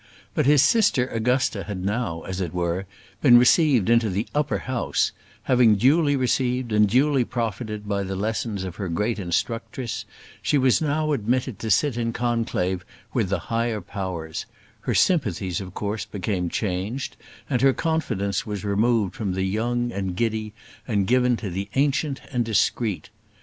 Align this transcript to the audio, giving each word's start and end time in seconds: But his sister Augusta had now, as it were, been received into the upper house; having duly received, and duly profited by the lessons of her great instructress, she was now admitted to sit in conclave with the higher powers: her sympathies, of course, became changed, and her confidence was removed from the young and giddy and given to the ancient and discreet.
But 0.33 0.47
his 0.47 0.63
sister 0.63 1.05
Augusta 1.09 1.65
had 1.65 1.85
now, 1.85 2.21
as 2.23 2.41
it 2.41 2.55
were, 2.55 2.87
been 3.21 3.37
received 3.37 3.87
into 3.87 4.09
the 4.09 4.25
upper 4.33 4.57
house; 4.57 5.11
having 5.43 5.75
duly 5.75 6.15
received, 6.15 6.71
and 6.71 6.89
duly 6.89 7.23
profited 7.23 7.87
by 7.87 8.01
the 8.01 8.15
lessons 8.15 8.63
of 8.63 8.77
her 8.77 8.89
great 8.89 9.19
instructress, 9.19 10.05
she 10.41 10.57
was 10.57 10.81
now 10.81 11.11
admitted 11.11 11.59
to 11.59 11.69
sit 11.69 11.97
in 11.97 12.13
conclave 12.13 12.83
with 13.13 13.29
the 13.29 13.37
higher 13.53 13.79
powers: 13.79 14.47
her 14.79 14.95
sympathies, 14.95 15.61
of 15.61 15.75
course, 15.75 16.05
became 16.05 16.49
changed, 16.49 17.15
and 17.47 17.61
her 17.61 17.71
confidence 17.71 18.43
was 18.43 18.65
removed 18.65 19.13
from 19.13 19.33
the 19.33 19.43
young 19.45 19.91
and 19.91 20.15
giddy 20.15 20.51
and 20.87 21.05
given 21.05 21.37
to 21.37 21.51
the 21.51 21.69
ancient 21.75 22.21
and 22.31 22.43
discreet. 22.43 23.11